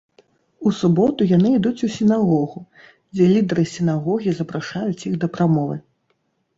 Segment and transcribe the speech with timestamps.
[0.69, 2.59] У суботу яны ідуць у сінагогу,
[3.15, 5.83] дзе лідары сінагогі запрашаюць іх да прамовы.